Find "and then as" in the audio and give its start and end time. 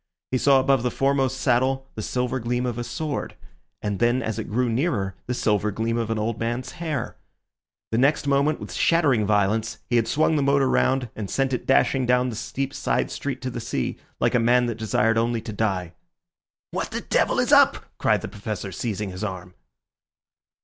3.83-4.39